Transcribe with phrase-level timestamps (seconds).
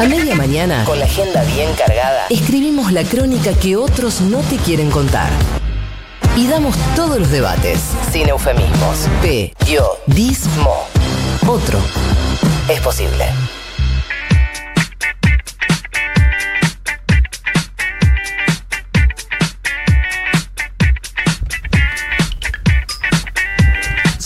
[0.00, 4.56] A media mañana, con la agenda bien cargada, escribimos la crónica que otros no te
[4.56, 5.28] quieren contar.
[6.36, 7.80] Y damos todos los debates,
[8.12, 9.08] sin eufemismos.
[9.20, 10.86] P, yo, dis, mo.
[11.48, 11.80] Otro.
[12.68, 13.24] Es posible.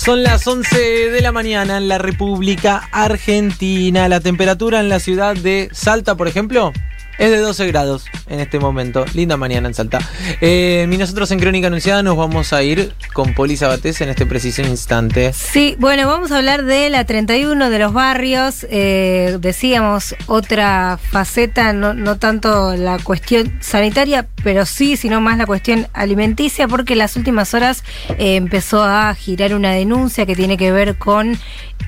[0.04, 4.08] Son las 11 de la mañana en la República Argentina.
[4.08, 6.72] La temperatura en la ciudad de Salta, por ejemplo,
[7.18, 9.04] es de 12 grados en este momento.
[9.14, 9.98] Linda mañana en Salta.
[10.40, 14.24] Eh, y nosotros en Crónica Anunciada nos vamos a ir con Poli Sabatés en este
[14.24, 15.32] preciso instante.
[15.34, 18.66] Sí, bueno, vamos a hablar de la 31 de los barrios.
[18.70, 25.46] Eh, decíamos otra faceta, no, no tanto la cuestión sanitaria, pero sí, sino más la
[25.46, 27.84] cuestión alimenticia, porque en las últimas horas
[28.18, 31.38] eh, empezó a girar una denuncia que tiene que ver con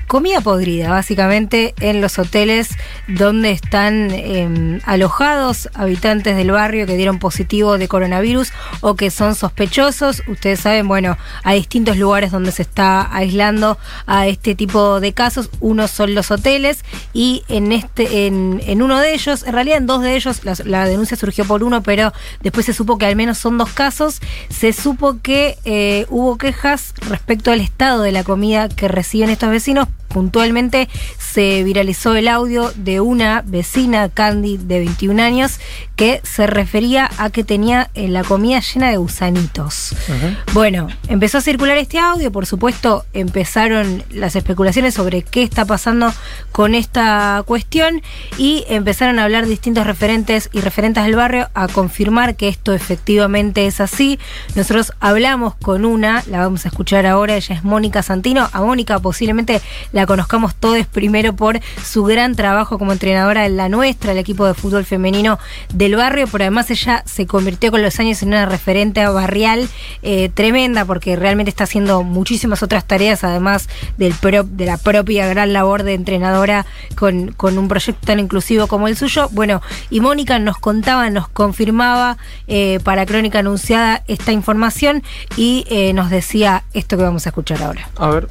[0.07, 2.71] comida podrida, básicamente en los hoteles
[3.09, 9.35] donde están eh, alojados habitantes del barrio que dieron positivo de coronavirus o que son
[9.35, 10.23] sospechosos.
[10.27, 15.51] Ustedes saben, bueno, hay distintos lugares donde se está aislando a este tipo de casos.
[15.61, 20.03] Uno son los hoteles y en este, en, uno de ellos, en realidad en dos
[20.03, 23.39] de ellos, la, la, denuncia surgió por uno, pero después se supo que al menos
[23.39, 24.21] son dos casos.
[24.49, 29.51] Se supo que eh, hubo quejas respecto al estado de la comida que reciben estos
[29.51, 35.59] vecinos puntualmente se viralizó el audio de una vecina, Candy, de 21 años,
[35.97, 39.93] que se refería a que tenía eh, la comida llena de gusanitos.
[39.93, 40.37] Uh -huh.
[40.53, 46.13] Bueno, empezó a circular este audio, por supuesto empezaron las especulaciones sobre qué está pasando
[46.53, 48.01] con esta cuestión
[48.39, 53.67] y empezaron a hablar distintos referentes y referentes del barrio a confirmar que esto efectivamente
[53.67, 54.21] es así.
[54.55, 58.49] Nosotros hablamos con una, la vamos a escuchar ahora, ella es Mónica Santino.
[58.53, 59.61] A Mónica posiblemente
[59.93, 64.47] la conozcamos todos primero por su gran trabajo como entrenadora en la nuestra, el equipo
[64.47, 65.39] de fútbol femenino
[65.73, 69.69] del barrio, pero además ella se convirtió con los años en una referente barrial
[70.03, 75.53] eh, tremenda porque realmente está haciendo muchísimas otras tareas, además del de la propia gran
[75.53, 76.65] labor de entrenadora
[76.97, 79.29] con, con, un proyecto tan inclusivo como el suyo.
[79.33, 79.61] Bueno,
[79.91, 82.17] y Mónica nos contaba, nos confirmaba
[82.47, 85.03] eh, para Crónica Anunciada esta información
[85.37, 87.89] y eh, nos decía esto que vamos a escuchar ahora.
[87.97, 88.29] A ver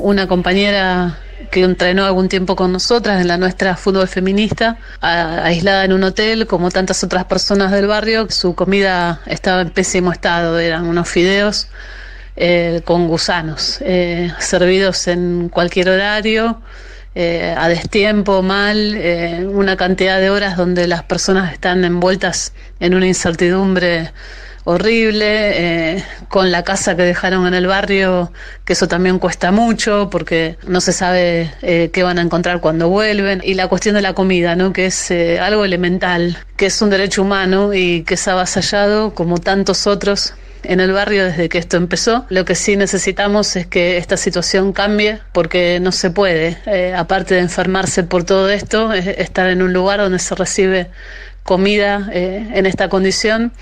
[0.00, 1.18] una compañera
[1.50, 6.46] que entrenó algún tiempo con nosotras en la nuestra fútbol feminista, aislada en un hotel,
[6.46, 8.30] como tantas otras personas del barrio.
[8.30, 11.68] Su comida estaba en pésimo estado, eran unos fideos
[12.36, 16.60] eh, con gusanos, eh, servidos en cualquier horario,
[17.14, 18.96] eh, a destiempo, mal,
[19.52, 24.12] una cantidad de horas donde las personas están envueltas en una incertidumbre
[24.64, 28.32] horrible, eh, con la casa que dejaron en el barrio,
[28.64, 32.88] que eso también cuesta mucho porque no se sabe eh, qué van a encontrar cuando
[32.88, 34.72] vuelven, y la cuestión de la comida, ¿no?
[34.72, 39.38] que es eh, algo elemental, que es un derecho humano y que es avasallado como
[39.38, 42.26] tantos otros en el barrio desde que esto empezó.
[42.28, 47.34] Lo que sí necesitamos es que esta situación cambie porque no se puede, eh, aparte
[47.34, 50.90] de enfermarse por todo esto, es estar en un lugar donde se recibe
[51.42, 53.52] comida en esta condición,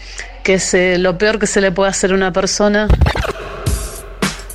[0.49, 2.89] que es lo peor que se le puede hacer a una persona.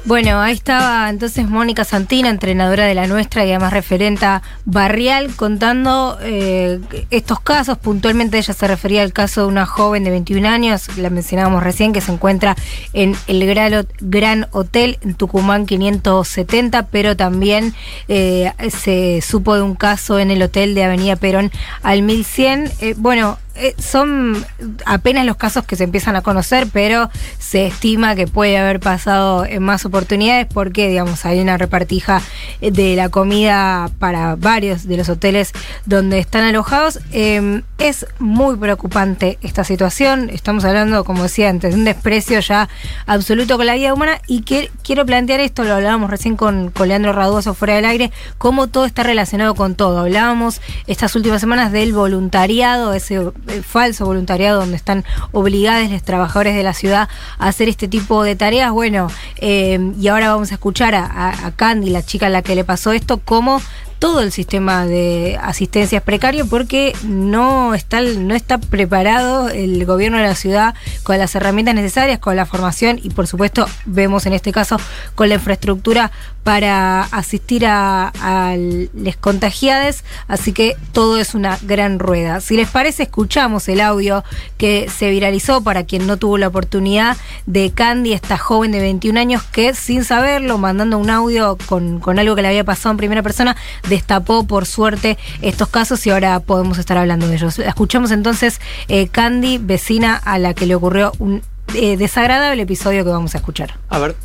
[0.06, 6.18] Bueno, ahí estaba entonces Mónica Santina, entrenadora de la nuestra y además referenta barrial, contando
[6.22, 6.82] eh,
[7.12, 7.78] estos casos.
[7.78, 11.94] Puntualmente ella se refería al caso de una joven de 21 años, la mencionábamos recién,
[11.94, 12.58] que se encuentra
[12.94, 17.76] en el Gran, Gran Hotel en Tucumán 570, pero también
[18.08, 21.52] eh, se supo de un caso en el hotel de Avenida Perón
[21.84, 22.72] al 1100.
[22.82, 24.46] Eh, bueno, eh, son
[24.86, 29.46] apenas los casos que se empiezan a conocer, pero se estima que puede haber pasado
[29.46, 32.22] en más oportunidades porque, digamos, hay una repartija
[32.62, 35.52] de la comida para varios de los hoteles
[35.86, 37.00] donde están alojados.
[37.12, 40.30] Eh, es muy preocupante esta situación.
[40.30, 42.70] Estamos hablando, como decía antes, de un desprecio ya
[43.06, 46.88] absoluto con la vida humana y que, quiero plantear esto, lo hablábamos recién con, con
[46.88, 50.00] Leandro Raduoso fuera del aire, cómo todo está relacionado con todo.
[50.00, 53.32] Hablábamos estas últimas semanas del voluntariado, ese
[53.64, 55.04] falso voluntariado donde están
[55.34, 58.72] obligados los trabajadores de la ciudad a hacer este tipo de tareas.
[58.72, 59.08] Bueno,
[59.38, 62.64] eh, y ahora vamos a escuchar a, a Candy, la chica a la que le
[62.64, 63.62] pasó esto, cómo
[64.04, 70.18] todo el sistema de asistencia es precario porque no está, no está preparado el gobierno
[70.18, 74.34] de la ciudad con las herramientas necesarias, con la formación y por supuesto vemos en
[74.34, 74.76] este caso
[75.16, 76.12] con la infraestructura
[76.44, 82.42] para asistir a, a les contagiadas, así que todo es una gran rueda.
[82.42, 84.26] Si les parece, escuchamos el audio
[84.58, 87.16] que se viralizó para quien no tuvo la oportunidad
[87.46, 92.20] de Candy, esta joven de 21 años que sin saberlo, mandando un audio con, con
[92.20, 93.56] algo que le había pasado en primera persona,
[93.94, 97.60] destapó por suerte estos casos y ahora podemos estar hablando de ellos.
[97.60, 101.42] Escuchamos entonces eh, Candy, vecina a la que le ocurrió un
[101.76, 103.78] eh, desagradable episodio que vamos a escuchar.
[103.90, 104.16] A ver.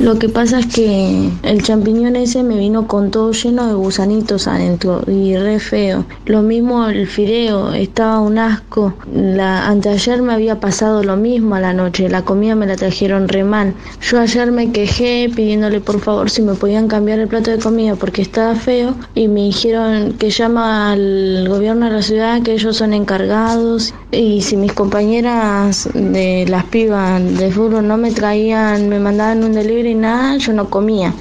[0.00, 4.46] Lo que pasa es que el champiñón ese me vino con todo lleno de gusanitos
[4.46, 6.04] adentro y re feo.
[6.24, 8.94] Lo mismo el fideo, estaba un asco.
[9.12, 13.26] La, anteayer me había pasado lo mismo a la noche, la comida me la trajeron
[13.26, 13.74] re mal.
[14.00, 17.96] Yo ayer me quejé pidiéndole por favor si me podían cambiar el plato de comida
[17.96, 22.76] porque estaba feo y me dijeron que llama al gobierno de la ciudad que ellos
[22.76, 29.00] son encargados y si mis compañeras de las pibas de fútbol no me traían, me
[29.00, 31.12] mandaban un delivery nada, yo no comía.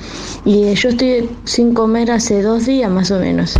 [0.45, 3.55] Y yo estoy sin comer hace dos días más o menos.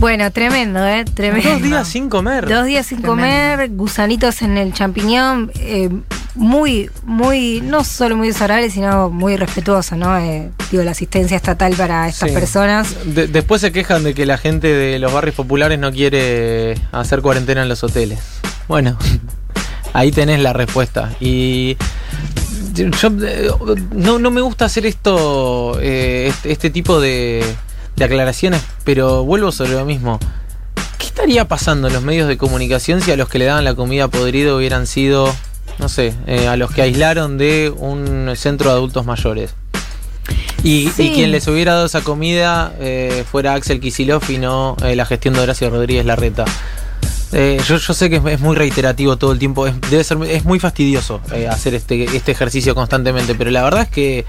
[0.00, 1.04] Bueno, tremendo, ¿eh?
[1.04, 1.50] Tremendo.
[1.50, 2.48] Dos días sin comer.
[2.48, 5.90] Dos días sin comer, gusanitos en el champiñón, eh,
[6.36, 10.16] muy, muy, no solo muy desagradable, sino muy respetuoso, ¿no?
[10.16, 12.34] Eh, digo, la asistencia estatal para estas Sí.
[12.36, 12.94] personas.
[13.06, 17.20] De- después se quejan de que la gente de los barrios populares no quiere hacer
[17.20, 18.20] cuarentena en los hoteles.
[18.68, 18.96] Bueno,
[19.94, 21.10] ahí tenés la respuesta.
[21.18, 21.76] Y
[22.90, 23.50] yo eh,
[23.92, 27.44] no, no me gusta hacer esto, eh, este, este tipo de,
[27.96, 30.18] de aclaraciones, pero vuelvo sobre lo mismo.
[30.98, 33.74] ¿Qué estaría pasando en los medios de comunicación si a los que le daban la
[33.74, 35.32] comida podrida hubieran sido,
[35.78, 39.54] no sé, eh, a los que aislaron de un centro de adultos mayores?
[40.64, 41.04] Y, Sí.
[41.08, 45.06] y quien les hubiera dado esa comida eh, fuera Axel Kisilov y no eh, la
[45.06, 46.44] gestión de Horacio Rodríguez Larreta.
[47.32, 50.44] Eh, yo, yo sé que es, muy reiterativo todo el tiempo, es, debe ser, es
[50.44, 54.24] muy fastidioso eh, hacer este, este ejercicio constantemente, pero la verdad es que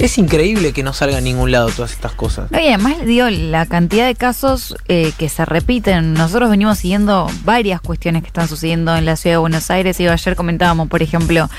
[0.00, 2.50] es increíble que no salga a ningún lado todas estas cosas.
[2.50, 6.14] No, y además, digo, la cantidad de casos eh, que se repiten.
[6.14, 10.00] Nosotros venimos siguiendo varias cuestiones que están sucediendo en la ciudad de Buenos Aires.
[10.00, 11.50] Y ayer comentábamos, por ejemplo,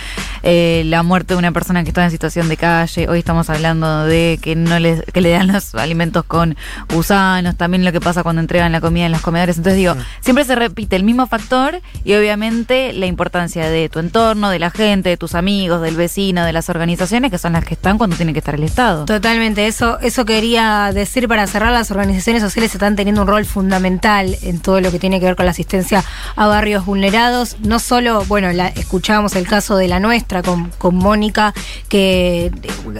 [0.41, 3.07] eh, la muerte de una persona que estaba en situación de calle.
[3.07, 6.57] Hoy estamos hablando de que no les, que le dan los alimentos con
[6.91, 7.55] gusanos.
[7.57, 9.57] También lo que pasa cuando entregan la comida en los comedores.
[9.57, 14.49] Entonces, digo, siempre se repite el mismo factor y obviamente la importancia de tu entorno,
[14.49, 17.75] de la gente, de tus amigos, del vecino, de las organizaciones, que son las que
[17.75, 19.05] están cuando tiene que estar el Estado.
[19.05, 24.37] Totalmente, eso, eso quería decir para cerrar, las organizaciones sociales están teniendo un rol fundamental
[24.41, 26.03] en todo lo que tiene que ver con la asistencia
[26.35, 27.57] a barrios vulnerados.
[27.61, 31.53] No solo, bueno, la, escuchábamos el caso de la nuestra con, con Mónica,
[31.89, 32.51] que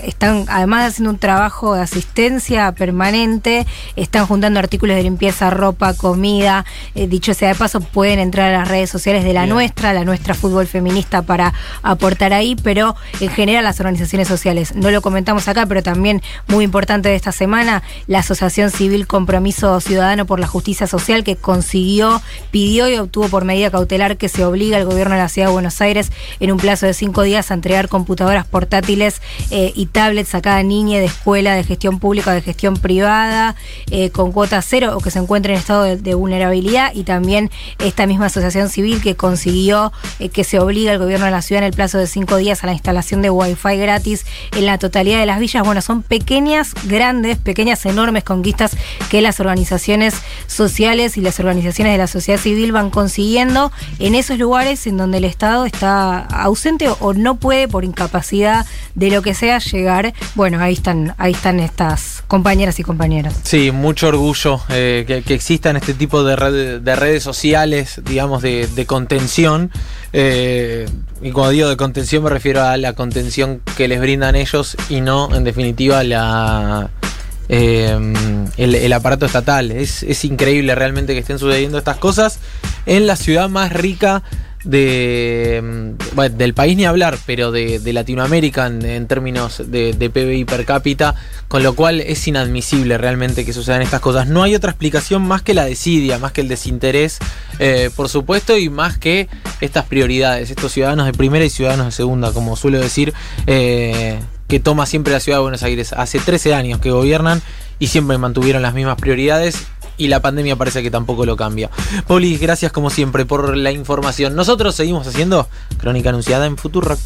[0.03, 6.65] están además haciendo un trabajo de asistencia permanente, están juntando artículos de limpieza, ropa, comida.
[6.95, 9.55] Eh, dicho sea de paso, pueden entrar a las redes sociales de la Bien.
[9.55, 14.75] nuestra, la nuestra fútbol feminista para aportar ahí, pero en general las organizaciones sociales.
[14.75, 19.79] No lo comentamos acá, pero también muy importante de esta semana, la Asociación Civil Compromiso
[19.79, 22.21] Ciudadano por la Justicia Social que consiguió,
[22.51, 25.53] pidió y obtuvo por medida cautelar que se obliga al gobierno de la Ciudad de
[25.53, 30.35] Buenos Aires en un plazo de cinco días a entregar computadoras portátiles eh, y tablets
[30.35, 33.55] a cada niña de escuela de gestión pública o de gestión privada
[33.89, 36.91] eh, con cuota cero o que se encuentre en estado de, de vulnerabilidad.
[36.93, 41.31] Y también esta misma asociación civil que consiguió eh, que se obliga al gobierno de
[41.31, 44.25] la ciudad en el plazo de cinco días a la instalación de wifi gratis
[44.55, 45.63] en la totalidad de las villas.
[45.63, 48.75] Bueno, son pequeñas, grandes, pequeñas, enormes conquistas
[49.09, 50.13] que las organizaciones
[50.47, 55.17] sociales y las organizaciones de la sociedad civil van consiguiendo en esos lugares en donde
[55.17, 58.65] el Estado está ausente o, no puede por incapacidad
[58.95, 60.13] de lo que sea llegar.
[60.35, 63.33] Bueno, ahí están, ahí están estas compañeras y compañeros.
[63.43, 68.67] Sí, mucho orgullo eh, que, existan este tipo de, red- de redes sociales, digamos, de,
[68.67, 69.71] de contención.
[70.13, 70.87] Eh,
[71.21, 75.01] y cuando digo de contención me refiero a la contención que les brindan ellos y
[75.01, 76.89] no, en definitiva, la
[77.49, 77.97] eh,
[78.57, 79.71] el, el aparato estatal.
[79.71, 82.39] Es, es increíble realmente que estén sucediendo estas cosas
[82.85, 84.23] en la ciudad más rica
[84.63, 90.65] de mm, del país ni hablar, pero de, Latinoamérica en, términos de, de PBI per
[90.65, 91.15] cápita,
[91.47, 94.27] con lo cual es inadmisible realmente que sucedan estas cosas.
[94.27, 97.19] No hay otra explicación más que la desidia, más que el desinterés,
[97.59, 99.27] eh, por supuesto, y más que
[99.59, 103.13] estas prioridades, estos ciudadanos de primera y ciudadanos de segunda, como suelo decir,
[103.47, 105.93] eh, que toma siempre la ciudad de Buenos Aires.
[105.93, 107.41] Hace 13 años que gobiernan
[107.79, 109.65] y siempre mantuvieron las mismas prioridades
[110.01, 111.69] y la pandemia parece que tampoco lo cambia.
[112.07, 114.35] Poli, gracias como siempre por la información.
[114.35, 116.99] Nosotros seguimos haciendo Crónica Anunciada en Futurock.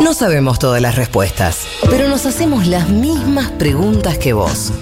[0.00, 4.72] No sabemos todas las respuestas, pero nos hacemos las mismas preguntas que vos.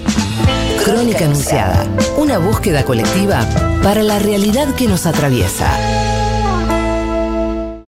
[0.83, 1.85] Crónica Anunciada,
[2.17, 3.45] una búsqueda colectiva
[3.83, 6.18] para la realidad que nos atraviesa.